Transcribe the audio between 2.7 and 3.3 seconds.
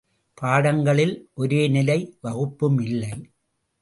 இல்லை.